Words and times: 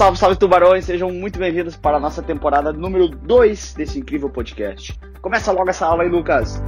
Salve, 0.00 0.16
salve 0.16 0.36
tubarões, 0.36 0.86
sejam 0.86 1.12
muito 1.12 1.38
bem-vindos 1.38 1.76
para 1.76 1.98
a 1.98 2.00
nossa 2.00 2.22
temporada 2.22 2.72
número 2.72 3.06
2 3.06 3.74
desse 3.74 3.98
incrível 3.98 4.30
podcast. 4.30 4.98
Começa 5.20 5.52
logo 5.52 5.68
essa 5.68 5.84
aula 5.84 6.04
aí, 6.04 6.08
Lucas. 6.08 6.62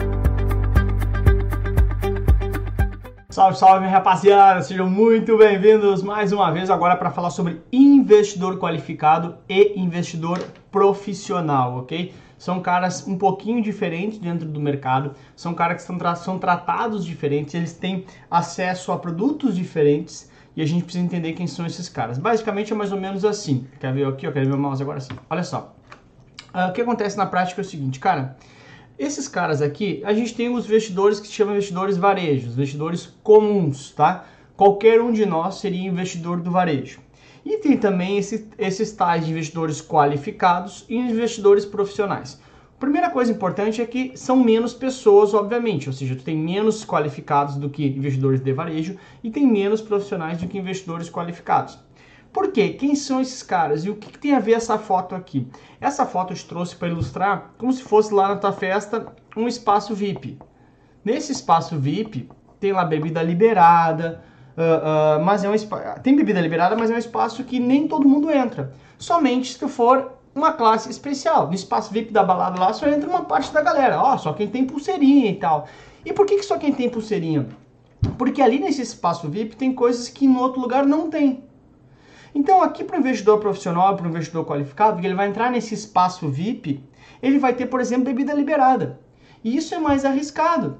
Salve, 3.30 3.58
salve, 3.58 3.86
rapaziada! 3.86 4.60
Sejam 4.60 4.86
muito 4.86 5.38
bem-vindos 5.38 6.02
mais 6.02 6.30
uma 6.30 6.52
vez 6.52 6.68
agora 6.68 6.94
para 6.94 7.10
falar 7.10 7.30
sobre 7.30 7.62
investidor 7.72 8.58
qualificado 8.58 9.38
e 9.48 9.80
investidor 9.80 10.38
profissional, 10.70 11.78
ok? 11.78 12.12
São 12.36 12.60
caras 12.60 13.08
um 13.08 13.16
pouquinho 13.16 13.62
diferentes 13.62 14.18
dentro 14.18 14.46
do 14.46 14.60
mercado, 14.60 15.14
são 15.34 15.54
caras 15.54 15.78
que 15.78 15.84
são, 15.84 15.96
tra 15.96 16.14
são 16.16 16.38
tratados 16.38 17.02
diferentes, 17.02 17.54
eles 17.54 17.72
têm 17.72 18.04
acesso 18.30 18.92
a 18.92 18.98
produtos 18.98 19.56
diferentes 19.56 20.30
e 20.56 20.62
a 20.62 20.66
gente 20.66 20.84
precisa 20.84 21.04
entender 21.04 21.32
quem 21.32 21.46
são 21.46 21.66
esses 21.66 21.88
caras. 21.88 22.18
Basicamente 22.18 22.72
é 22.72 22.76
mais 22.76 22.92
ou 22.92 23.00
menos 23.00 23.24
assim. 23.24 23.66
Quer 23.80 23.92
ver 23.92 24.06
aqui? 24.06 24.26
Eu 24.26 24.32
quero 24.32 24.46
ver 24.46 24.50
meu 24.50 24.58
mouse 24.58 24.82
agora 24.82 25.00
sim. 25.00 25.14
Olha 25.28 25.42
só. 25.42 25.74
Uh, 26.54 26.68
o 26.68 26.72
que 26.72 26.82
acontece 26.82 27.16
na 27.16 27.26
prática 27.26 27.60
é 27.60 27.64
o 27.64 27.64
seguinte, 27.64 27.98
cara. 27.98 28.36
Esses 28.98 29.26
caras 29.26 29.62
aqui, 29.62 30.02
a 30.04 30.12
gente 30.12 30.34
tem 30.34 30.54
os 30.54 30.66
investidores 30.66 31.18
que 31.18 31.26
se 31.26 31.32
chamam 31.32 31.54
investidores 31.54 31.96
varejos, 31.96 32.52
investidores 32.52 33.06
comuns, 33.22 33.90
tá? 33.90 34.26
Qualquer 34.56 35.00
um 35.00 35.10
de 35.10 35.24
nós 35.24 35.56
seria 35.56 35.88
investidor 35.88 36.40
do 36.40 36.50
varejo. 36.50 37.00
E 37.44 37.56
tem 37.56 37.76
também 37.76 38.18
esse, 38.18 38.48
esses 38.58 38.92
tais 38.92 39.24
de 39.24 39.32
investidores 39.32 39.80
qualificados 39.80 40.84
e 40.88 40.96
investidores 40.96 41.64
profissionais. 41.64 42.40
Primeira 42.82 43.10
coisa 43.10 43.30
importante 43.30 43.80
é 43.80 43.86
que 43.86 44.10
são 44.16 44.34
menos 44.34 44.74
pessoas, 44.74 45.32
obviamente, 45.34 45.88
ou 45.88 45.92
seja, 45.92 46.16
tu 46.16 46.24
tem 46.24 46.36
menos 46.36 46.84
qualificados 46.84 47.54
do 47.54 47.70
que 47.70 47.86
investidores 47.86 48.40
de 48.40 48.52
varejo 48.52 48.96
e 49.22 49.30
tem 49.30 49.46
menos 49.46 49.80
profissionais 49.80 50.38
do 50.38 50.48
que 50.48 50.58
investidores 50.58 51.08
qualificados. 51.08 51.78
Por 52.32 52.50
quê? 52.50 52.70
Quem 52.70 52.96
são 52.96 53.20
esses 53.20 53.40
caras? 53.40 53.84
E 53.84 53.90
o 53.90 53.94
que, 53.94 54.10
que 54.10 54.18
tem 54.18 54.34
a 54.34 54.40
ver 54.40 54.54
essa 54.54 54.78
foto 54.78 55.14
aqui? 55.14 55.46
Essa 55.80 56.04
foto 56.04 56.32
eu 56.32 56.36
te 56.36 56.44
trouxe 56.44 56.74
para 56.74 56.88
ilustrar 56.88 57.52
como 57.56 57.72
se 57.72 57.84
fosse 57.84 58.12
lá 58.12 58.26
na 58.26 58.36
tua 58.36 58.50
festa 58.50 59.14
um 59.36 59.46
espaço 59.46 59.94
VIP. 59.94 60.36
Nesse 61.04 61.30
espaço 61.30 61.78
VIP 61.78 62.28
tem 62.58 62.72
lá 62.72 62.84
bebida 62.84 63.22
liberada, 63.22 64.24
uh, 64.58 65.20
uh, 65.20 65.24
mas 65.24 65.44
é 65.44 65.48
um 65.48 65.54
tem 66.02 66.16
bebida 66.16 66.40
liberada, 66.40 66.74
mas 66.74 66.90
é 66.90 66.96
um 66.96 66.98
espaço 66.98 67.44
que 67.44 67.60
nem 67.60 67.86
todo 67.86 68.08
mundo 68.08 68.28
entra. 68.28 68.74
Somente 68.98 69.52
se 69.52 69.58
tu 69.60 69.68
for 69.68 70.20
uma 70.34 70.52
classe 70.52 70.90
especial. 70.90 71.46
No 71.46 71.54
espaço 71.54 71.92
VIP 71.92 72.12
da 72.12 72.22
balada 72.22 72.60
lá 72.60 72.72
só 72.72 72.88
entra 72.88 73.08
uma 73.08 73.24
parte 73.24 73.52
da 73.52 73.62
galera. 73.62 74.00
Ó, 74.02 74.16
só 74.16 74.32
quem 74.32 74.48
tem 74.48 74.64
pulseirinha 74.64 75.30
e 75.30 75.36
tal. 75.36 75.68
E 76.04 76.12
por 76.12 76.26
que, 76.26 76.36
que 76.36 76.44
só 76.44 76.58
quem 76.58 76.72
tem 76.72 76.88
pulseirinha? 76.88 77.46
Porque 78.18 78.42
ali 78.42 78.58
nesse 78.58 78.82
espaço 78.82 79.28
VIP 79.28 79.56
tem 79.56 79.72
coisas 79.72 80.08
que 80.08 80.26
no 80.26 80.40
outro 80.40 80.60
lugar 80.60 80.84
não 80.84 81.08
tem. 81.08 81.44
Então 82.34 82.62
aqui 82.62 82.82
para 82.82 82.96
o 82.96 83.00
investidor 83.00 83.38
profissional, 83.38 83.96
para 83.96 84.06
o 84.06 84.08
investidor 84.08 84.44
qualificado, 84.44 85.04
ele 85.04 85.14
vai 85.14 85.28
entrar 85.28 85.50
nesse 85.50 85.74
espaço 85.74 86.28
VIP, 86.28 86.82
ele 87.22 87.38
vai 87.38 87.52
ter, 87.52 87.66
por 87.66 87.80
exemplo, 87.80 88.04
bebida 88.04 88.32
liberada. 88.32 89.00
E 89.44 89.56
isso 89.56 89.74
é 89.74 89.78
mais 89.78 90.04
arriscado. 90.04 90.78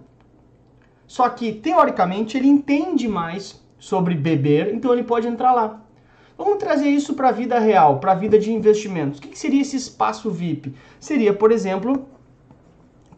Só 1.06 1.28
que, 1.28 1.53
teoricamente, 1.53 2.39
ele 2.39 2.48
entende 2.48 3.06
mais 3.06 3.62
sobre 3.78 4.14
beber, 4.14 4.73
então 4.73 4.92
ele 4.92 5.03
pode 5.03 5.28
entrar 5.28 5.53
lá. 5.53 5.83
Vamos 6.36 6.58
trazer 6.58 6.88
isso 6.88 7.14
para 7.14 7.28
a 7.28 7.33
vida 7.33 7.58
real, 7.58 7.98
para 7.98 8.12
a 8.12 8.14
vida 8.14 8.38
de 8.38 8.52
investimentos. 8.52 9.19
O 9.19 9.22
que, 9.22 9.28
que 9.28 9.38
seria 9.38 9.61
esse 9.61 9.77
espaço 9.77 10.30
VIP? 10.30 10.74
Seria, 10.98 11.33
por 11.33 11.52
exemplo, 11.52 12.06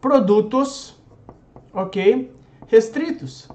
produtos, 0.01 0.95
ok, 1.73 2.31
restritos. 2.67 3.49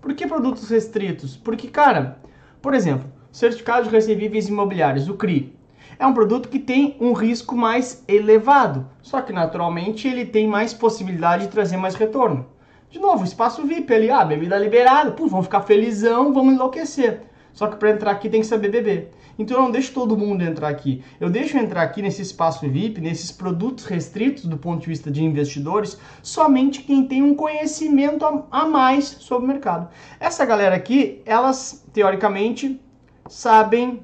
Por 0.00 0.14
que 0.14 0.26
produtos 0.26 0.68
restritos? 0.68 1.36
Porque, 1.36 1.68
cara, 1.68 2.18
por 2.62 2.74
exemplo, 2.74 3.08
certificado 3.32 3.84
de 3.84 3.90
recebíveis 3.90 4.48
imobiliários, 4.48 5.08
o 5.08 5.14
CRI, 5.14 5.56
é 5.98 6.06
um 6.06 6.14
produto 6.14 6.48
que 6.48 6.58
tem 6.58 6.96
um 7.00 7.12
risco 7.12 7.56
mais 7.56 8.04
elevado, 8.06 8.86
só 9.02 9.20
que 9.20 9.32
naturalmente 9.32 10.06
ele 10.06 10.24
tem 10.24 10.46
mais 10.46 10.74
possibilidade 10.74 11.44
de 11.44 11.52
trazer 11.52 11.76
mais 11.76 11.94
retorno. 11.94 12.46
De 12.90 12.98
novo, 12.98 13.24
espaço 13.24 13.66
VIP 13.66 13.92
ali, 13.92 14.10
ah, 14.10 14.24
bebida 14.24 14.58
liberada, 14.58 15.10
pô, 15.10 15.26
vamos 15.26 15.46
ficar 15.46 15.62
felizão, 15.62 16.32
vamos 16.32 16.54
enlouquecer. 16.54 17.22
Só 17.56 17.66
que 17.68 17.76
para 17.76 17.90
entrar 17.90 18.10
aqui 18.10 18.28
tem 18.28 18.42
que 18.42 18.46
saber 18.46 18.68
beber. 18.68 19.10
Então 19.38 19.56
eu 19.56 19.62
não 19.62 19.70
deixo 19.70 19.92
todo 19.92 20.16
mundo 20.16 20.42
entrar 20.44 20.68
aqui. 20.68 21.02
Eu 21.18 21.30
deixo 21.30 21.56
entrar 21.56 21.82
aqui 21.82 22.02
nesse 22.02 22.20
espaço 22.20 22.68
VIP, 22.68 23.00
nesses 23.00 23.32
produtos 23.32 23.86
restritos 23.86 24.44
do 24.44 24.58
ponto 24.58 24.82
de 24.82 24.88
vista 24.88 25.10
de 25.10 25.24
investidores, 25.24 25.98
somente 26.22 26.82
quem 26.82 27.06
tem 27.06 27.22
um 27.22 27.34
conhecimento 27.34 28.26
a 28.50 28.66
mais 28.66 29.06
sobre 29.06 29.46
o 29.46 29.48
mercado. 29.48 29.88
Essa 30.20 30.44
galera 30.44 30.76
aqui, 30.76 31.22
elas 31.24 31.82
teoricamente 31.94 32.78
sabem 33.26 34.00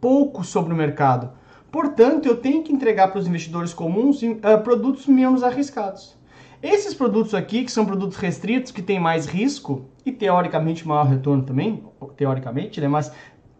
pouco 0.00 0.44
sobre 0.44 0.72
o 0.72 0.76
mercado. 0.76 1.32
Portanto, 1.72 2.26
eu 2.26 2.36
tenho 2.36 2.62
que 2.62 2.72
entregar 2.72 3.08
para 3.08 3.18
os 3.18 3.26
investidores 3.26 3.74
comuns 3.74 4.22
uh, 4.22 4.62
produtos 4.62 5.08
menos 5.08 5.42
arriscados. 5.42 6.17
Esses 6.62 6.92
produtos 6.92 7.34
aqui, 7.34 7.64
que 7.64 7.70
são 7.70 7.86
produtos 7.86 8.16
restritos, 8.16 8.72
que 8.72 8.82
têm 8.82 8.98
mais 8.98 9.26
risco 9.26 9.86
e 10.04 10.10
teoricamente 10.10 10.86
maior 10.86 11.06
retorno 11.06 11.44
também, 11.44 11.84
teoricamente, 12.16 12.80
né? 12.80 12.88
Mas 12.88 13.12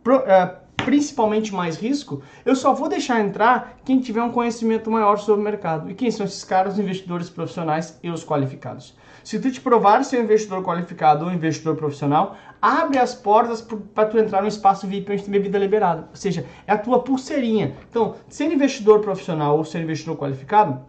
pro, 0.03 0.17
é, 0.17 0.57
principalmente 0.79 1.55
mais 1.55 1.77
risco, 1.77 2.23
eu 2.45 2.57
só 2.57 2.73
vou 2.73 2.89
deixar 2.89 3.21
entrar 3.21 3.79
quem 3.85 4.01
tiver 4.01 4.23
um 4.23 4.33
conhecimento 4.33 4.91
maior 4.91 5.17
sobre 5.19 5.41
o 5.41 5.45
mercado. 5.45 5.91
E 5.91 5.95
quem 5.95 6.11
são 6.11 6.27
esses 6.27 6.43
caras? 6.43 6.75
Os 6.75 6.81
investidores 6.81 7.31
profissionais 7.31 7.99
e 8.03 8.11
os 8.11 8.25
qualificados. 8.25 8.97
Se 9.23 9.39
tu 9.39 9.51
te 9.51 9.61
provar 9.61 10.05
ser 10.05 10.19
um 10.19 10.25
investidor 10.25 10.65
qualificado 10.65 11.25
ou 11.25 11.31
investidor 11.31 11.77
profissional, 11.77 12.37
abre 12.61 12.99
as 12.99 13.15
portas 13.15 13.61
para 13.95 14.09
tu 14.09 14.19
entrar 14.19 14.43
no 14.43 14.49
espaço 14.49 14.87
VIP 14.89 15.13
onde 15.13 15.23
tem 15.23 15.31
bebida 15.31 15.59
liberada. 15.59 16.09
Ou 16.11 16.17
seja, 16.17 16.47
é 16.67 16.73
a 16.73 16.79
tua 16.79 17.01
pulseirinha. 17.01 17.77
Então, 17.91 18.17
ser 18.29 18.51
investidor 18.51 19.01
profissional 19.01 19.57
ou 19.57 19.65
ser 19.65 19.83
investidor 19.83 20.17
qualificado, 20.17 20.81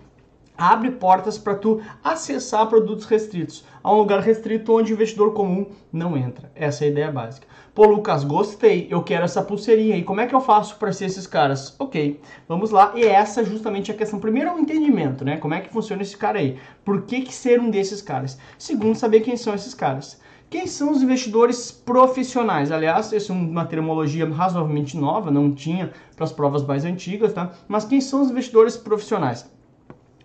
abre 0.59 0.92
portas 0.92 1.38
para 1.38 1.56
tu 1.56 1.81
acessar 2.03 2.68
produtos 2.68 3.06
restritos, 3.06 3.64
a 3.81 3.94
um 3.94 3.97
lugar 3.97 4.20
restrito 4.20 4.74
onde 4.74 4.92
o 4.92 4.96
investidor 4.96 5.34
comum 5.34 5.68
não 5.92 6.18
entra. 6.18 6.52
Essa 6.53 6.84
é 6.84 6.88
a 6.88 6.92
ideia 6.92 7.12
básica. 7.12 7.47
Pô, 7.74 7.86
Lucas, 7.86 8.25
gostei, 8.25 8.88
eu 8.90 9.02
quero 9.02 9.24
essa 9.24 9.42
pulseirinha. 9.42 9.96
E 9.96 10.03
como 10.03 10.19
é 10.19 10.28
que 10.28 10.36
eu 10.36 10.42
faço 10.42 10.75
para 10.75 10.92
ser 10.92 11.06
esses 11.06 11.25
caras? 11.25 11.74
Ok, 11.80 12.19
vamos 12.46 12.72
lá. 12.72 12.92
E 12.94 13.06
essa 13.06 13.40
é 13.40 13.46
justamente 13.46 13.90
a 13.90 13.94
questão. 13.94 14.19
Primeiro, 14.19 14.50
é 14.50 14.53
o 14.53 14.59
entendimento, 14.59 15.24
né? 15.24 15.38
Como 15.38 15.53
é 15.53 15.62
que 15.62 15.72
funciona 15.72 16.02
esse 16.02 16.18
cara 16.18 16.40
aí? 16.40 16.59
Por 16.84 17.03
que, 17.03 17.22
que 17.22 17.34
ser 17.34 17.58
um 17.58 17.69
desses 17.69 18.02
caras? 18.02 18.38
Segundo, 18.58 18.96
saber 18.96 19.22
quem 19.22 19.38
são 19.38 19.53
esses 19.53 19.74
caras. 19.74 20.19
Quem 20.50 20.66
são 20.66 20.92
os 20.92 21.03
investidores 21.03 21.72
profissionais? 21.72 22.72
Aliás, 22.72 23.14
essa 23.14 23.31
é 23.31 23.36
uma 23.36 23.66
terminologia 23.66 24.28
razoavelmente 24.28 24.98
nova, 24.98 25.30
não 25.30 25.53
tinha 25.53 25.94
para 26.16 26.25
as 26.25 26.34
provas 26.34 26.66
mais 26.66 26.84
antigas, 26.84 27.34
tá? 27.34 27.53
Mas 27.68 27.86
quem 27.86 28.02
são 28.02 28.24
os 28.24 28.31
investidores 28.31 28.75
profissionais? 28.75 29.48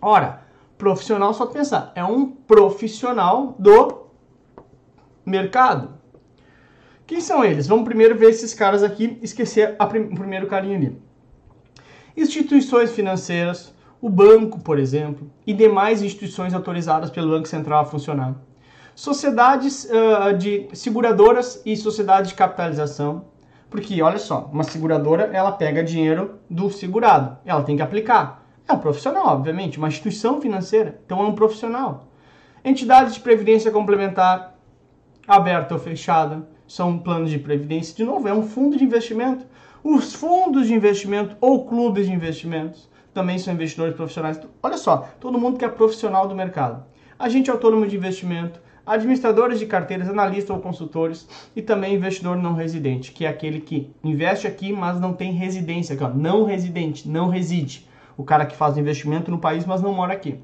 Ora, 0.01 0.41
profissional 0.77 1.33
só 1.33 1.45
pensar, 1.45 1.91
é 1.95 2.03
um 2.03 2.27
profissional 2.27 3.55
do 3.57 4.07
mercado. 5.25 5.95
Quem 7.07 7.21
são 7.21 7.43
eles? 7.43 7.67
Vamos 7.67 7.85
primeiro 7.85 8.17
ver 8.17 8.29
esses 8.29 8.53
caras 8.53 8.83
aqui, 8.83 9.17
esquecer 9.21 9.75
prim 9.89 10.03
o 10.05 10.15
primeiro 10.15 10.47
carinha 10.47 10.77
ali. 10.77 11.01
Instituições 12.17 12.91
financeiras, 12.91 13.73
o 14.01 14.09
banco, 14.09 14.59
por 14.59 14.79
exemplo, 14.79 15.29
e 15.45 15.53
demais 15.53 16.01
instituições 16.01 16.53
autorizadas 16.53 17.09
pelo 17.09 17.29
Banco 17.29 17.47
Central 17.47 17.81
a 17.81 17.85
funcionar. 17.85 18.35
Sociedades 18.95 19.85
uh, 19.85 20.35
de 20.37 20.69
seguradoras 20.73 21.61
e 21.65 21.75
sociedades 21.75 22.29
de 22.29 22.35
capitalização, 22.35 23.25
porque 23.69 24.01
olha 24.01 24.17
só, 24.17 24.49
uma 24.51 24.63
seguradora 24.63 25.29
ela 25.33 25.51
pega 25.51 25.83
dinheiro 25.83 26.39
do 26.49 26.71
segurado, 26.71 27.37
ela 27.45 27.63
tem 27.63 27.75
que 27.75 27.81
aplicar. 27.81 28.44
É 28.67 28.73
um 28.73 28.79
profissional, 28.79 29.27
obviamente, 29.27 29.77
uma 29.77 29.87
instituição 29.87 30.41
financeira, 30.41 30.99
então 31.05 31.23
é 31.23 31.27
um 31.27 31.35
profissional. 31.35 32.07
Entidades 32.63 33.13
de 33.13 33.19
previdência 33.19 33.69
complementar, 33.69 34.57
aberta 35.27 35.75
ou 35.75 35.79
fechada, 35.79 36.47
são 36.67 36.97
planos 36.97 37.29
de 37.29 37.37
previdência. 37.37 37.95
De 37.95 38.03
novo, 38.03 38.27
é 38.27 38.33
um 38.33 38.41
fundo 38.41 38.75
de 38.75 38.83
investimento. 38.83 39.45
Os 39.83 40.15
fundos 40.15 40.65
de 40.65 40.73
investimento 40.73 41.37
ou 41.39 41.67
clubes 41.67 42.07
de 42.07 42.13
investimentos 42.13 42.89
também 43.13 43.37
são 43.37 43.53
investidores 43.53 43.95
profissionais. 43.95 44.41
Olha 44.63 44.77
só, 44.77 45.09
todo 45.19 45.37
mundo 45.37 45.59
que 45.59 45.65
é 45.65 45.69
profissional 45.69 46.27
do 46.27 46.33
mercado. 46.33 46.83
Agente 47.19 47.51
autônomo 47.51 47.85
de 47.85 47.95
investimento, 47.95 48.59
administradores 48.83 49.59
de 49.59 49.67
carteiras, 49.67 50.09
analistas 50.09 50.49
ou 50.49 50.59
consultores 50.59 51.27
e 51.55 51.61
também 51.61 51.93
investidor 51.93 52.35
não 52.35 52.55
residente, 52.55 53.11
que 53.11 53.25
é 53.25 53.29
aquele 53.29 53.61
que 53.61 53.93
investe 54.03 54.47
aqui, 54.47 54.73
mas 54.73 54.99
não 54.99 55.13
tem 55.13 55.31
residência, 55.33 55.93
aqui, 55.93 56.03
ó, 56.03 56.09
não 56.09 56.45
residente, 56.45 57.07
não 57.07 57.29
reside 57.29 57.87
o 58.17 58.23
cara 58.23 58.45
que 58.45 58.55
faz 58.55 58.77
investimento 58.77 59.31
no 59.31 59.39
país, 59.39 59.65
mas 59.65 59.81
não 59.81 59.93
mora 59.93 60.13
aqui. 60.13 60.39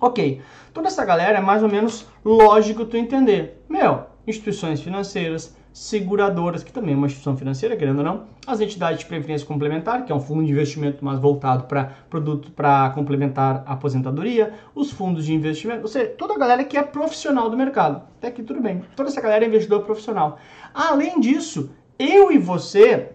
Ok, 0.00 0.42
toda 0.74 0.88
essa 0.88 1.04
galera 1.04 1.38
é 1.38 1.40
mais 1.40 1.62
ou 1.62 1.68
menos 1.68 2.06
lógico 2.24 2.84
tu 2.84 2.96
entender. 2.96 3.64
Meu, 3.68 4.04
instituições 4.26 4.80
financeiras, 4.80 5.56
seguradoras, 5.72 6.62
que 6.62 6.72
também 6.72 6.94
é 6.94 6.96
uma 6.96 7.06
instituição 7.06 7.36
financeira, 7.36 7.76
querendo 7.76 7.98
ou 7.98 8.04
não, 8.04 8.24
as 8.46 8.60
entidades 8.60 9.00
de 9.00 9.06
previdência 9.06 9.46
complementar, 9.46 10.04
que 10.04 10.12
é 10.12 10.14
um 10.14 10.20
fundo 10.20 10.44
de 10.44 10.50
investimento 10.50 11.04
mais 11.04 11.18
voltado 11.18 11.64
para 11.64 11.92
produto 12.08 12.50
para 12.50 12.90
complementar 12.90 13.62
a 13.66 13.74
aposentadoria, 13.74 14.54
os 14.74 14.90
fundos 14.90 15.26
de 15.26 15.34
investimento, 15.34 15.82
ou 15.82 15.88
seja, 15.88 16.06
toda 16.16 16.34
a 16.34 16.38
galera 16.38 16.64
que 16.64 16.78
é 16.78 16.82
profissional 16.82 17.50
do 17.50 17.56
mercado. 17.56 18.02
Até 18.18 18.28
aqui 18.28 18.42
tudo 18.42 18.60
bem. 18.60 18.82
Toda 18.96 19.08
essa 19.10 19.20
galera 19.20 19.44
é 19.44 19.48
investidor 19.48 19.82
profissional. 19.82 20.38
Além 20.74 21.20
disso, 21.20 21.70
eu 21.98 22.32
e 22.32 22.38
você 22.38 23.10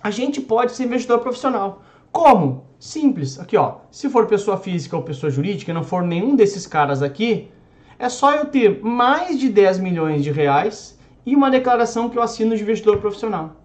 a 0.00 0.10
gente 0.10 0.40
pode 0.40 0.72
ser 0.72 0.84
investidor 0.84 1.18
profissional. 1.18 1.82
Como? 2.16 2.64
Simples. 2.78 3.38
Aqui, 3.38 3.58
ó. 3.58 3.74
Se 3.90 4.08
for 4.08 4.26
pessoa 4.26 4.56
física 4.56 4.96
ou 4.96 5.02
pessoa 5.02 5.30
jurídica, 5.30 5.74
não 5.74 5.84
for 5.84 6.02
nenhum 6.02 6.34
desses 6.34 6.66
caras 6.66 7.02
aqui, 7.02 7.50
é 7.98 8.08
só 8.08 8.34
eu 8.34 8.46
ter 8.46 8.82
mais 8.82 9.38
de 9.38 9.50
10 9.50 9.80
milhões 9.80 10.24
de 10.24 10.30
reais 10.30 10.98
e 11.26 11.36
uma 11.36 11.50
declaração 11.50 12.08
que 12.08 12.16
eu 12.16 12.22
assino 12.22 12.56
de 12.56 12.62
investidor 12.62 12.96
profissional. 13.00 13.56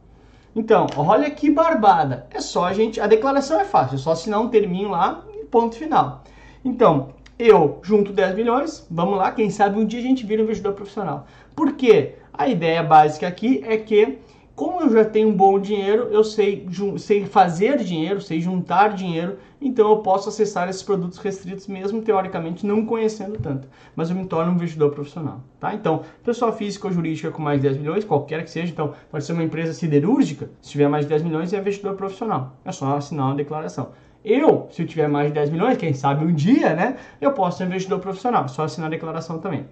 Então, 0.54 0.86
olha 0.98 1.32
que 1.32 1.50
barbada. 1.50 2.28
É 2.30 2.42
só 2.42 2.66
a 2.66 2.74
gente. 2.74 3.00
A 3.00 3.08
declaração 3.08 3.58
é 3.58 3.64
fácil, 3.64 3.96
é 3.96 3.98
só 3.98 4.12
assinar 4.12 4.42
um 4.42 4.50
terminho 4.50 4.90
lá 4.90 5.24
e 5.34 5.46
ponto 5.46 5.78
final. 5.78 6.26
Então, 6.66 7.14
eu 7.40 7.80
junto 7.82 8.12
10 8.12 8.36
milhões, 8.36 8.86
vamos 8.92 9.18
lá, 9.18 9.32
quem 9.32 9.50
sabe 9.50 9.80
um 9.80 9.86
dia 9.86 10.02
a 10.02 10.04
gente 10.04 10.26
vira 10.26 10.42
um 10.42 10.44
investidor 10.44 10.74
profissional. 10.74 11.26
Por 11.56 11.72
quê? 11.78 12.16
A 12.34 12.50
ideia 12.50 12.84
básica 12.84 13.30
aqui 13.30 13.64
é 13.66 13.78
que 13.78 14.20
como 14.62 14.80
eu 14.80 14.92
já 14.92 15.04
tenho 15.04 15.30
um 15.30 15.34
bom 15.36 15.60
dinheiro, 15.60 16.10
eu 16.12 16.24
sei, 16.24 16.68
sei 17.00 17.26
fazer 17.26 17.80
dinheiro, 17.80 18.22
sei 18.22 18.40
juntar 18.40 18.90
dinheiro, 18.90 19.40
então 19.60 19.90
eu 19.90 19.98
posso 20.04 20.30
acessar 20.30 20.70
esses 20.70 20.84
produtos 20.84 21.18
restritos 21.18 21.66
mesmo 21.66 22.04
teoricamente 22.04 22.64
não 22.64 22.86
conhecendo 22.86 23.40
tanto, 23.40 23.68
mas 23.96 24.12
eu 24.12 24.16
me 24.16 24.28
torno 24.28 24.52
um 24.52 24.54
investidor 24.54 24.92
profissional, 24.92 25.42
tá? 25.60 25.74
Então, 25.74 26.04
pessoa 26.24 26.52
física 26.52 26.86
ou 26.86 26.94
jurídica 26.94 27.32
com 27.32 27.42
mais 27.42 27.60
de 27.60 27.70
10 27.70 27.80
milhões, 27.80 28.06
qualquer 28.06 28.44
que 28.44 28.52
seja, 28.52 28.72
então 28.72 28.94
pode 29.10 29.26
ser 29.26 29.34
uma 29.34 29.44
empresa 29.44 29.74
siderúrgica, 29.74 30.52
se 30.62 30.70
tiver 30.70 30.88
mais 30.88 31.06
de 31.06 31.10
10 31.10 31.24
milhões 31.24 31.52
é 31.52 31.58
investidor 31.58 31.96
profissional, 31.96 32.56
é 32.64 32.72
só 32.72 32.96
assinar 32.96 33.30
uma 33.30 33.36
declaração. 33.36 33.94
Eu, 34.24 34.68
se 34.70 34.84
eu 34.84 34.86
tiver 34.86 35.08
mais 35.08 35.30
de 35.30 35.34
10 35.34 35.50
milhões, 35.50 35.76
quem 35.76 35.96
sabe 35.96 36.24
um 36.24 36.32
dia, 36.32 36.76
né, 36.76 36.98
eu 37.20 37.32
posso 37.32 37.58
ser 37.58 37.64
investidor 37.64 37.98
profissional, 37.98 38.48
só 38.48 38.66
assinar 38.66 38.90
a 38.90 38.92
declaração 38.92 39.40
também. 39.40 39.66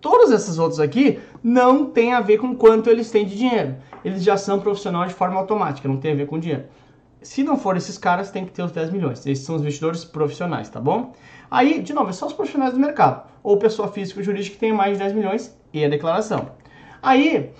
Todos 0.00 0.30
esses 0.30 0.58
outros 0.58 0.80
aqui 0.80 1.20
não 1.42 1.86
tem 1.86 2.14
a 2.14 2.20
ver 2.20 2.38
com 2.38 2.54
quanto 2.54 2.88
eles 2.88 3.10
têm 3.10 3.26
de 3.26 3.36
dinheiro. 3.36 3.76
Eles 4.04 4.22
já 4.22 4.36
são 4.36 4.58
profissionais 4.58 5.10
de 5.10 5.14
forma 5.14 5.38
automática, 5.38 5.88
não 5.88 5.98
tem 5.98 6.12
a 6.12 6.16
ver 6.16 6.26
com 6.26 6.38
dinheiro. 6.38 6.64
Se 7.22 7.42
não 7.42 7.58
for 7.58 7.76
esses 7.76 7.98
caras, 7.98 8.30
tem 8.30 8.46
que 8.46 8.50
ter 8.50 8.62
os 8.62 8.72
10 8.72 8.90
milhões. 8.90 9.26
Esses 9.26 9.44
são 9.44 9.56
os 9.56 9.60
investidores 9.60 10.04
profissionais, 10.04 10.70
tá 10.70 10.80
bom? 10.80 11.12
Aí, 11.50 11.82
de 11.82 11.92
novo, 11.92 12.08
é 12.08 12.12
só 12.12 12.26
os 12.26 12.32
profissionais 12.32 12.72
do 12.72 12.80
mercado. 12.80 13.28
Ou 13.42 13.58
pessoa 13.58 13.88
física 13.88 14.20
ou 14.20 14.24
jurídica 14.24 14.54
que 14.54 14.60
tem 14.60 14.72
mais 14.72 14.94
de 14.94 15.00
10 15.00 15.12
milhões 15.12 15.54
e 15.72 15.84
a 15.84 15.88
declaração. 15.88 16.52
Aí, 17.02 17.50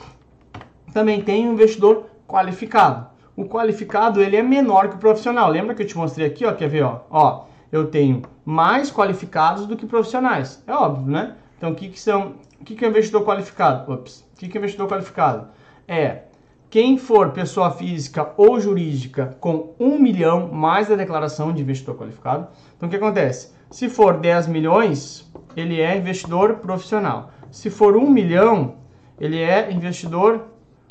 também 0.95 1.21
tem 1.21 1.47
o 1.47 1.51
um 1.51 1.53
investidor 1.53 2.07
qualificado. 2.27 3.07
O 3.37 3.45
qualificado, 3.45 4.23
ele 4.23 4.37
é 4.37 4.43
menor 4.43 4.89
que 4.89 4.97
o 4.97 4.99
profissional. 4.99 5.51
Lembra 5.51 5.75
que 5.75 5.83
eu 5.83 5.87
te 5.87 5.97
mostrei 5.97 6.27
aqui, 6.27 6.47
ó, 6.47 6.53
quer 6.53 6.69
ver, 6.69 6.83
ó? 6.83 7.01
Ó, 7.11 7.45
eu 7.71 7.87
tenho 7.87 8.23
mais 8.45 8.91
qualificados 8.91 9.67
do 9.67 9.77
que 9.77 9.87
profissionais. 9.87 10.63
É 10.67 10.73
óbvio, 10.73 11.11
né? 11.11 11.35
Então, 11.61 11.73
o 11.73 11.75
que, 11.75 11.91
que 11.91 12.01
são. 12.01 12.37
O 12.59 12.65
que, 12.65 12.75
que 12.75 12.83
é 12.83 12.89
investidor 12.89 13.23
qualificado? 13.23 13.93
Ops. 13.93 14.25
O 14.35 14.39
que, 14.39 14.49
que 14.49 14.57
é 14.57 14.59
investidor 14.59 14.89
qualificado? 14.89 15.49
É 15.87 16.23
quem 16.71 16.97
for 16.97 17.33
pessoa 17.33 17.71
física 17.71 18.33
ou 18.39 18.59
jurídica 18.59 19.37
com 19.39 19.75
1 19.79 19.99
milhão 19.99 20.49
mais 20.49 20.91
a 20.91 20.95
declaração 20.97 21.53
de 21.53 21.61
investidor 21.61 21.99
qualificado. 21.99 22.49
Então, 22.75 22.87
o 22.87 22.91
que 22.91 22.97
acontece? 22.97 23.53
Se 23.71 23.91
for 23.91 24.17
10 24.17 24.47
milhões, 24.47 25.31
ele 25.55 25.79
é 25.79 25.99
investidor 25.99 26.55
profissional. 26.57 27.31
Se 27.51 27.69
for 27.69 27.95
1 27.95 28.09
milhão, 28.09 28.77
ele 29.21 29.39
é 29.39 29.71
investidor 29.71 30.47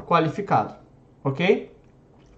qualificado. 0.06 0.76
Ok? 1.24 1.74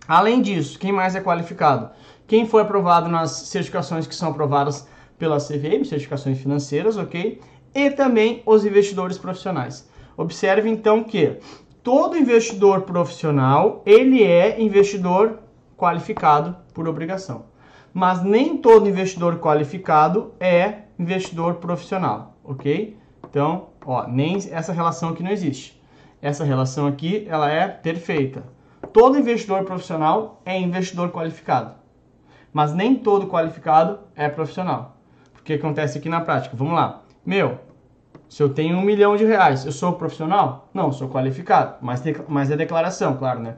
Além 0.07 0.41
disso, 0.41 0.79
quem 0.79 0.93
mais 0.93 1.15
é 1.15 1.21
qualificado? 1.21 1.89
Quem 2.25 2.45
foi 2.45 2.61
aprovado 2.61 3.09
nas 3.09 3.31
certificações 3.31 4.07
que 4.07 4.15
são 4.15 4.29
aprovadas 4.29 4.87
pela 5.19 5.37
CVM, 5.37 5.83
certificações 5.83 6.39
financeiras, 6.39 6.95
ok? 6.95 7.41
E 7.73 7.89
também 7.89 8.41
os 8.45 8.65
investidores 8.65 9.17
profissionais. 9.17 9.89
Observe 10.17 10.69
então 10.69 11.03
que 11.03 11.37
todo 11.83 12.17
investidor 12.17 12.81
profissional, 12.81 13.81
ele 13.85 14.23
é 14.23 14.61
investidor 14.61 15.39
qualificado 15.77 16.55
por 16.73 16.87
obrigação. 16.87 17.45
Mas 17.93 18.23
nem 18.23 18.57
todo 18.57 18.87
investidor 18.87 19.39
qualificado 19.39 20.33
é 20.39 20.83
investidor 20.97 21.55
profissional, 21.55 22.37
ok? 22.43 22.97
Então, 23.29 23.69
ó, 23.85 24.07
nem 24.07 24.37
essa 24.51 24.71
relação 24.71 25.09
aqui 25.09 25.23
não 25.23 25.31
existe. 25.31 25.81
Essa 26.21 26.43
relação 26.43 26.85
aqui, 26.85 27.25
ela 27.27 27.49
é 27.49 27.67
perfeita. 27.67 28.43
Todo 28.93 29.17
investidor 29.17 29.63
profissional 29.63 30.41
é 30.45 30.57
investidor 30.59 31.09
qualificado. 31.11 31.73
Mas 32.53 32.73
nem 32.73 32.95
todo 32.95 33.27
qualificado 33.27 33.99
é 34.15 34.29
profissional. 34.29 34.97
O 35.39 35.43
que 35.43 35.53
acontece 35.53 35.97
aqui 35.97 36.09
na 36.09 36.21
prática? 36.21 36.55
Vamos 36.55 36.73
lá. 36.73 37.01
Meu, 37.25 37.59
se 38.27 38.41
eu 38.41 38.49
tenho 38.49 38.77
um 38.77 38.81
milhão 38.81 39.15
de 39.15 39.25
reais, 39.25 39.65
eu 39.65 39.71
sou 39.71 39.93
profissional? 39.93 40.69
Não, 40.73 40.91
sou 40.91 41.09
qualificado, 41.09 41.75
mas, 41.81 42.01
mas 42.27 42.49
é 42.49 42.55
declaração, 42.55 43.15
claro, 43.17 43.39
né? 43.39 43.55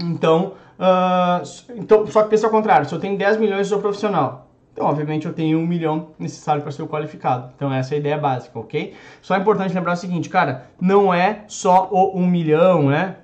Então, 0.00 0.54
uh, 0.78 1.42
então, 1.76 2.06
só 2.06 2.22
que 2.22 2.30
pensa 2.30 2.46
ao 2.46 2.50
contrário, 2.50 2.88
se 2.88 2.94
eu 2.94 2.98
tenho 2.98 3.16
10 3.16 3.36
milhões, 3.36 3.58
eu 3.60 3.64
sou 3.64 3.78
profissional. 3.80 4.48
Então, 4.72 4.86
obviamente, 4.86 5.26
eu 5.26 5.32
tenho 5.32 5.58
um 5.58 5.66
milhão 5.66 6.08
necessário 6.18 6.60
para 6.60 6.70
ser 6.70 6.86
qualificado. 6.86 7.50
Então, 7.56 7.72
essa 7.72 7.94
é 7.94 7.96
a 7.96 7.98
ideia 7.98 8.18
básica, 8.18 8.58
ok? 8.58 8.94
Só 9.22 9.34
é 9.34 9.38
importante 9.38 9.74
lembrar 9.74 9.92
o 9.92 9.96
seguinte, 9.96 10.28
cara, 10.28 10.66
não 10.78 11.14
é 11.14 11.44
só 11.46 11.88
o 11.90 12.18
1 12.18 12.26
milhão, 12.26 12.88
né? 12.88 13.16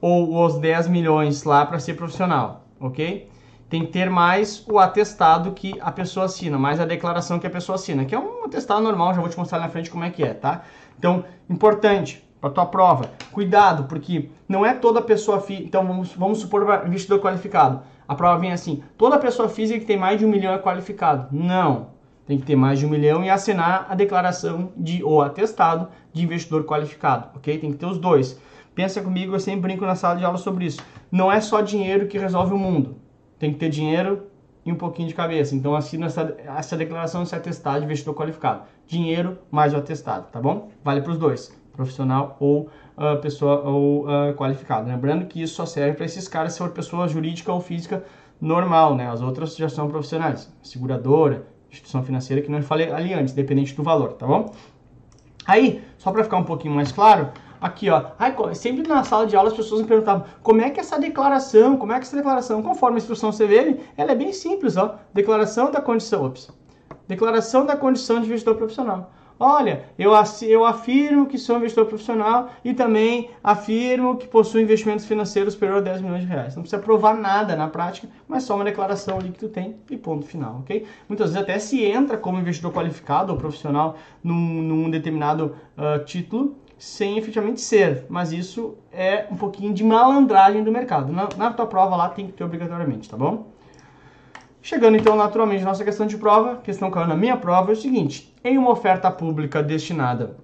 Ou 0.00 0.44
os 0.44 0.58
10 0.58 0.88
milhões 0.88 1.42
lá 1.42 1.66
para 1.66 1.80
ser 1.80 1.94
profissional, 1.94 2.66
ok? 2.80 3.28
Tem 3.72 3.86
que 3.86 3.90
ter 3.90 4.10
mais 4.10 4.62
o 4.68 4.78
atestado 4.78 5.52
que 5.52 5.80
a 5.80 5.90
pessoa 5.90 6.26
assina, 6.26 6.58
mais 6.58 6.78
a 6.78 6.84
declaração 6.84 7.38
que 7.38 7.46
a 7.46 7.50
pessoa 7.50 7.76
assina, 7.76 8.04
que 8.04 8.14
é 8.14 8.18
um 8.18 8.44
atestado 8.44 8.82
normal, 8.82 9.14
já 9.14 9.20
vou 9.22 9.30
te 9.30 9.38
mostrar 9.38 9.60
na 9.60 9.68
frente 9.70 9.88
como 9.90 10.04
é 10.04 10.10
que 10.10 10.22
é, 10.22 10.34
tá? 10.34 10.60
Então, 10.98 11.24
importante 11.48 12.22
para 12.38 12.50
tua 12.50 12.66
prova, 12.66 13.10
cuidado, 13.32 13.84
porque 13.84 14.28
não 14.46 14.66
é 14.66 14.74
toda 14.74 15.00
pessoa 15.00 15.40
física, 15.40 15.66
então 15.66 15.86
vamos, 15.86 16.12
vamos 16.12 16.40
supor 16.40 16.84
investidor 16.86 17.18
qualificado, 17.18 17.80
a 18.06 18.14
prova 18.14 18.38
vem 18.38 18.52
assim, 18.52 18.82
toda 18.98 19.18
pessoa 19.18 19.48
física 19.48 19.80
que 19.80 19.86
tem 19.86 19.96
mais 19.96 20.18
de 20.18 20.26
um 20.26 20.28
milhão 20.28 20.52
é 20.52 20.58
qualificado, 20.58 21.28
não, 21.32 21.92
tem 22.26 22.36
que 22.36 22.44
ter 22.44 22.56
mais 22.56 22.78
de 22.78 22.84
um 22.84 22.90
milhão 22.90 23.24
e 23.24 23.30
assinar 23.30 23.86
a 23.88 23.94
declaração 23.94 24.70
de 24.76 25.02
ou 25.02 25.22
atestado 25.22 25.88
de 26.12 26.22
investidor 26.22 26.64
qualificado, 26.64 27.30
ok? 27.36 27.56
Tem 27.56 27.72
que 27.72 27.78
ter 27.78 27.86
os 27.86 27.96
dois. 27.96 28.38
Pensa 28.74 29.00
comigo, 29.00 29.34
eu 29.34 29.40
sempre 29.40 29.62
brinco 29.62 29.86
na 29.86 29.94
sala 29.94 30.16
de 30.16 30.24
aula 30.26 30.36
sobre 30.36 30.66
isso. 30.66 30.82
Não 31.10 31.32
é 31.32 31.40
só 31.40 31.62
dinheiro 31.62 32.06
que 32.06 32.18
resolve 32.18 32.52
o 32.52 32.58
mundo 32.58 33.01
tem 33.42 33.52
que 33.52 33.58
ter 33.58 33.70
dinheiro 33.70 34.28
e 34.64 34.70
um 34.70 34.76
pouquinho 34.76 35.08
de 35.08 35.14
cabeça. 35.14 35.52
Então 35.56 35.74
assina 35.74 36.06
essa, 36.06 36.36
essa 36.56 36.76
declaração 36.76 37.24
de 37.24 37.34
atestado 37.34 37.80
de 37.80 37.86
investidor 37.86 38.14
qualificado. 38.14 38.62
Dinheiro 38.86 39.36
mais 39.50 39.74
o 39.74 39.78
atestado, 39.78 40.28
tá 40.30 40.40
bom? 40.40 40.70
Vale 40.84 41.00
para 41.00 41.10
os 41.10 41.18
dois, 41.18 41.52
profissional 41.72 42.36
ou 42.38 42.70
uh, 42.96 43.20
pessoa 43.20 43.60
ou 43.68 44.04
uh, 44.04 44.32
qualificado. 44.36 44.88
Lembrando 44.88 45.26
que 45.26 45.42
isso 45.42 45.56
só 45.56 45.66
serve 45.66 45.94
para 45.96 46.04
esses 46.04 46.28
caras 46.28 46.52
se 46.52 46.58
for 46.60 46.70
pessoa 46.70 47.08
jurídica 47.08 47.52
ou 47.52 47.60
física 47.60 48.04
normal, 48.40 48.94
né? 48.94 49.10
As 49.10 49.20
outras 49.20 49.56
já 49.56 49.68
são 49.68 49.88
profissionais, 49.88 50.48
seguradora, 50.62 51.44
instituição 51.68 52.04
financeira 52.04 52.42
que 52.42 52.48
não 52.50 52.62
falei 52.62 52.92
ali 52.92 53.12
antes, 53.12 53.34
dependente 53.34 53.74
do 53.74 53.82
valor, 53.82 54.12
tá 54.12 54.24
bom? 54.24 54.54
Aí, 55.44 55.82
só 55.98 56.12
para 56.12 56.22
ficar 56.22 56.36
um 56.36 56.44
pouquinho 56.44 56.74
mais 56.74 56.92
claro, 56.92 57.30
Aqui, 57.62 57.88
ó. 57.88 58.06
Ai, 58.18 58.34
sempre 58.56 58.88
na 58.88 59.04
sala 59.04 59.24
de 59.24 59.36
aula 59.36 59.48
as 59.48 59.54
pessoas 59.54 59.82
me 59.82 59.86
perguntavam 59.86 60.26
como 60.42 60.60
é 60.60 60.68
que 60.70 60.80
essa 60.80 60.98
declaração, 60.98 61.76
como 61.76 61.92
é 61.92 62.00
que 62.00 62.04
essa 62.04 62.16
declaração, 62.16 62.60
conforme 62.60 62.96
a 62.96 62.98
instrução 62.98 63.30
CVM, 63.30 63.78
ela 63.96 64.10
é 64.10 64.14
bem 64.16 64.32
simples, 64.32 64.76
ó. 64.76 64.96
Declaração 65.14 65.70
da 65.70 65.80
condição, 65.80 66.24
ops. 66.24 66.50
Declaração 67.06 67.64
da 67.64 67.76
condição 67.76 68.18
de 68.18 68.26
investidor 68.26 68.56
profissional. 68.56 69.12
Olha, 69.38 69.84
eu, 69.96 70.12
eu 70.42 70.64
afirmo 70.64 71.26
que 71.26 71.38
sou 71.38 71.56
investidor 71.56 71.86
profissional 71.86 72.50
e 72.64 72.74
também 72.74 73.30
afirmo 73.42 74.16
que 74.16 74.26
possuo 74.26 74.60
investimentos 74.60 75.04
financeiros 75.04 75.54
superior 75.54 75.78
a 75.78 75.82
10 75.82 76.00
milhões 76.00 76.22
de 76.22 76.28
reais. 76.28 76.56
Não 76.56 76.62
precisa 76.62 76.82
provar 76.82 77.14
nada 77.14 77.54
na 77.54 77.68
prática, 77.68 78.08
mas 78.26 78.42
só 78.42 78.56
uma 78.56 78.64
declaração 78.64 79.18
ali 79.18 79.30
que 79.30 79.38
tu 79.38 79.48
tem 79.48 79.76
e 79.88 79.96
ponto 79.96 80.26
final, 80.26 80.58
ok? 80.60 80.84
Muitas 81.08 81.30
vezes 81.30 81.42
até 81.42 81.58
se 81.60 81.84
entra 81.84 82.16
como 82.16 82.38
investidor 82.38 82.72
qualificado 82.72 83.32
ou 83.32 83.38
profissional 83.38 83.96
num, 84.22 84.34
num 84.34 84.90
determinado 84.90 85.56
uh, 85.76 86.04
título 86.04 86.56
sem 86.82 87.16
efetivamente 87.16 87.60
ser, 87.60 88.06
mas 88.08 88.32
isso 88.32 88.76
é 88.92 89.26
um 89.30 89.36
pouquinho 89.36 89.72
de 89.72 89.84
malandragem 89.84 90.64
do 90.64 90.72
mercado. 90.72 91.12
Na, 91.12 91.28
na 91.36 91.52
tua 91.52 91.64
prova 91.64 91.94
lá 91.94 92.08
tem 92.08 92.26
que 92.26 92.32
ter 92.32 92.42
obrigatoriamente, 92.42 93.08
tá 93.08 93.16
bom? 93.16 93.46
Chegando 94.60 94.96
então 94.96 95.14
naturalmente 95.14 95.62
à 95.62 95.64
nossa 95.64 95.84
questão 95.84 96.08
de 96.08 96.16
prova, 96.16 96.56
questão 96.56 96.90
caiu 96.90 97.06
na 97.06 97.14
minha 97.14 97.36
prova 97.36 97.70
é 97.70 97.74
o 97.74 97.76
seguinte: 97.76 98.34
em 98.42 98.58
uma 98.58 98.72
oferta 98.72 99.12
pública 99.12 99.62
destinada, 99.62 100.36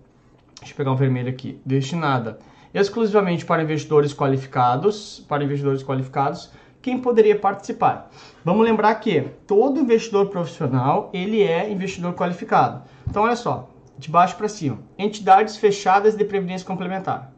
deixa 0.60 0.74
eu 0.74 0.76
pegar 0.76 0.92
um 0.92 0.96
vermelho 0.96 1.28
aqui, 1.28 1.60
destinada 1.66 2.38
exclusivamente 2.72 3.44
para 3.44 3.62
investidores 3.62 4.14
qualificados, 4.14 5.24
para 5.28 5.42
investidores 5.42 5.82
qualificados, 5.82 6.52
quem 6.80 6.98
poderia 6.98 7.36
participar? 7.36 8.10
Vamos 8.44 8.64
lembrar 8.64 8.94
que 8.96 9.22
todo 9.44 9.80
investidor 9.80 10.26
profissional 10.26 11.10
ele 11.12 11.42
é 11.42 11.68
investidor 11.68 12.14
qualificado. 12.14 12.82
Então 13.08 13.24
olha 13.24 13.34
só, 13.34 13.68
de 13.98 14.10
baixo 14.10 14.36
para 14.36 14.48
cima. 14.48 14.78
Entidades 14.96 15.56
fechadas 15.56 16.16
de 16.16 16.24
previdência 16.24 16.66
complementar. 16.66 17.32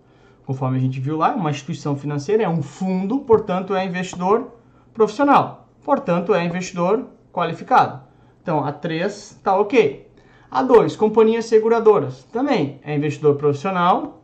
Conforme 0.45 0.77
a 0.77 0.81
gente 0.81 1.01
viu 1.01 1.17
lá, 1.17 1.35
uma 1.35 1.51
instituição 1.51 1.97
financeira 1.97 2.43
é 2.43 2.49
um 2.49 2.63
fundo, 2.63 3.21
portanto 3.21 3.75
é 3.75 3.85
investidor 3.85 4.53
profissional. 4.93 5.69
Portanto 5.83 6.35
é 6.35 6.45
investidor 6.45 7.07
qualificado. 7.33 8.03
Então 8.43 8.65
a 8.65 8.73
3 8.73 9.13
está 9.13 9.57
ok. 9.57 10.09
A 10.51 10.63
2, 10.63 10.97
companhias 10.97 11.47
seguradoras. 11.47 12.25
Também 12.25 12.81
é 12.85 12.95
investidor 12.95 13.37
profissional, 13.37 14.23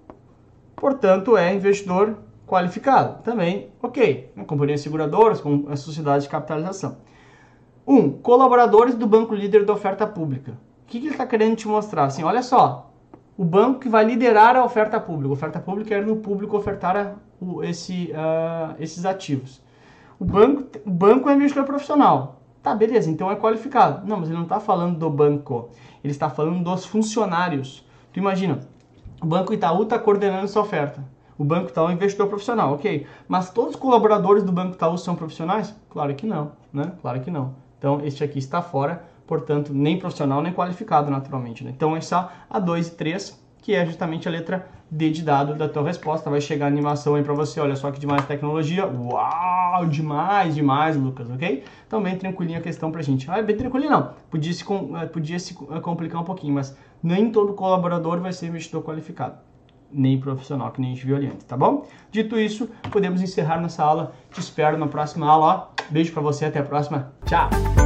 portanto 0.75 1.37
é 1.37 1.55
investidor 1.55 2.19
qualificado. 2.47 3.23
Também, 3.23 3.71
ok. 3.83 4.33
Companhias 4.47 4.81
seguradoras, 4.81 5.41
com 5.41 5.67
a 5.69 5.77
sociedade 5.77 6.25
de 6.25 6.29
capitalização. 6.29 6.99
Um, 7.87 8.11
colaboradores 8.11 8.95
do 8.95 9.07
banco 9.07 9.35
líder 9.35 9.65
da 9.65 9.73
oferta 9.73 10.07
pública. 10.07 10.59
O 10.87 10.89
que, 10.89 11.01
que 11.01 11.07
ele 11.07 11.15
está 11.15 11.27
querendo 11.27 11.57
te 11.57 11.67
mostrar? 11.67 12.05
Assim, 12.05 12.23
olha 12.23 12.45
só, 12.45 12.93
o 13.37 13.45
banco 13.45 13.81
que 13.81 13.89
vai 13.89 14.05
liderar 14.05 14.55
a 14.55 14.65
oferta 14.65 15.01
pública. 15.01 15.29
A 15.29 15.33
oferta 15.33 15.59
pública 15.59 15.97
é 15.97 16.01
no 16.01 16.19
público 16.19 16.57
ofertar 16.57 16.97
a, 16.97 17.15
o, 17.41 17.65
esse, 17.65 18.13
uh, 18.13 18.77
esses 18.79 19.05
ativos. 19.05 19.61
O 20.17 20.25
banco, 20.25 20.65
o 20.87 20.91
banco 20.91 21.29
é 21.29 21.35
investidor 21.35 21.65
profissional. 21.65 22.41
Tá, 22.63 22.73
beleza, 22.73 23.11
então 23.11 23.29
é 23.31 23.35
qualificado. 23.35 24.07
Não, 24.07 24.19
mas 24.19 24.29
ele 24.29 24.37
não 24.37 24.45
está 24.45 24.61
falando 24.61 24.97
do 24.97 25.11
banco. 25.11 25.71
Ele 26.05 26.13
está 26.13 26.31
falando 26.31 26.63
dos 26.63 26.87
funcionários. 26.87 27.85
Tu 28.13 28.21
imagina, 28.21 28.61
o 29.21 29.27
Banco 29.27 29.53
Itaú 29.53 29.83
está 29.83 29.99
coordenando 29.99 30.45
essa 30.45 30.61
oferta. 30.61 31.03
O 31.37 31.45
Banco 31.45 31.69
Itaú 31.69 31.87
é 31.87 31.89
um 31.89 31.93
investidor 31.93 32.29
profissional, 32.29 32.75
ok. 32.75 33.05
Mas 33.27 33.51
todos 33.51 33.75
os 33.75 33.77
colaboradores 33.81 34.45
do 34.45 34.53
Banco 34.53 34.75
Itaú 34.75 34.97
são 34.97 35.17
profissionais? 35.17 35.75
Claro 35.91 36.15
que 36.15 36.27
não, 36.27 36.53
né? 36.73 36.93
Claro 37.03 37.21
que 37.21 37.31
não. 37.31 37.55
Então, 37.77 38.01
este 38.05 38.23
aqui 38.23 38.39
está 38.39 38.63
fora, 38.63 39.05
portanto, 39.27 39.73
nem 39.73 39.99
profissional, 39.99 40.43
nem 40.43 40.53
qualificado, 40.53 41.11
naturalmente. 41.11 41.65
Né? 41.65 41.73
Então, 41.75 41.97
é 41.97 42.01
só 42.01 42.31
a 42.49 42.59
2 42.59 42.89
e 42.89 42.91
3, 42.93 43.45
que 43.63 43.75
é 43.75 43.85
justamente 43.85 44.29
a 44.29 44.31
letra 44.31 44.69
D 44.91 45.11
de 45.11 45.23
dado 45.23 45.55
da 45.55 45.69
tua 45.69 45.83
resposta. 45.83 46.31
Vai 46.31 46.41
chegar 46.41 46.67
a 46.67 46.69
animação 46.69 47.15
aí 47.17 47.23
para 47.23 47.35
você. 47.35 47.61
Olha 47.61 47.75
só 47.75 47.91
que 47.91 47.99
demais 47.99 48.25
tecnologia. 48.27 48.87
Uau, 48.87 49.87
demais, 49.87 50.55
demais, 50.55 50.97
Lucas, 50.97 51.29
ok? 51.31 51.65
Então, 51.87 52.03
bem 52.03 52.17
tranquilinha 52.17 52.59
a 52.59 52.63
questão 52.63 52.91
pra 52.93 53.03
gente. 53.03 53.31
Ah, 53.31 53.43
bem 53.43 53.57
tranquilinho 53.57 53.91
não. 53.91 54.11
Podia 54.31 54.53
se, 54.53 54.65
eh, 54.65 55.07
podia 55.07 55.39
se 55.39 55.57
eh, 55.71 55.81
complicar 55.81 56.21
um 56.21 56.25
pouquinho, 56.25 56.55
mas 56.55 56.77
nem 57.03 57.31
todo 57.31 57.55
colaborador 57.55 58.21
vai 58.21 58.33
ser 58.33 58.47
investidor 58.47 58.83
qualificado 58.83 59.47
nem 59.91 60.19
profissional, 60.19 60.71
que 60.71 60.81
nem 60.81 60.93
a 60.93 60.95
gente 60.95 61.07
viu 61.07 61.17
ali 61.17 61.27
antes, 61.27 61.47
tá 61.47 61.57
bom? 61.57 61.87
Dito 62.11 62.39
isso, 62.39 62.69
podemos 62.91 63.23
encerrar 63.23 63.61
nossa 63.61 63.83
aula. 63.83 64.13
Te 64.33 64.41
espero 64.41 64.77
na 64.77 64.87
próxima 64.87 65.27
aula. 65.27 65.71
Ó. 65.79 65.83
Beijo 65.91 66.13
para 66.13 66.23
você, 66.23 66.45
até 66.45 66.59
a 66.59 66.65
próxima. 66.65 67.13
Tchau! 67.25 67.86